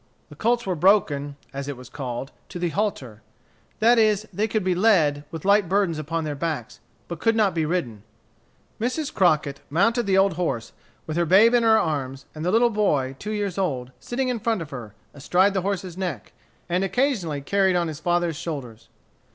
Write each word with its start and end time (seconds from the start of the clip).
The 0.29 0.35
colts 0.35 0.65
were 0.65 0.73
broken, 0.73 1.35
as 1.53 1.67
it 1.67 1.77
was 1.77 1.87
called, 1.87 2.31
to 2.49 2.57
the 2.57 2.69
halter; 2.69 3.21
that 3.77 3.99
is, 3.99 4.27
they 4.33 4.47
could 4.47 4.63
be 4.63 4.73
led, 4.73 5.25
with 5.29 5.45
light 5.45 5.69
burdens 5.69 5.99
upon 5.99 6.23
their 6.23 6.33
backs, 6.33 6.79
but 7.07 7.19
could 7.19 7.35
not 7.35 7.53
be 7.53 7.67
ridden. 7.67 8.01
Mrs. 8.79 9.13
Crockett 9.13 9.61
mounted 9.69 10.07
the 10.07 10.17
old 10.17 10.33
horse, 10.33 10.73
with 11.05 11.17
her 11.17 11.25
babe 11.27 11.53
in 11.53 11.61
her 11.61 11.77
arms, 11.77 12.25
and 12.33 12.43
the 12.43 12.49
little 12.51 12.71
boy, 12.71 13.15
two 13.19 13.29
years 13.29 13.59
old, 13.59 13.91
sitting 13.99 14.27
in 14.27 14.39
front 14.39 14.63
of 14.63 14.71
her, 14.71 14.95
astride 15.13 15.53
the 15.53 15.61
horse's 15.61 15.95
neck, 15.95 16.33
and 16.67 16.83
occasionally 16.83 17.41
carried 17.41 17.75
on 17.75 17.87
his 17.87 17.99
father's 17.99 18.35
shoulders. 18.37 18.89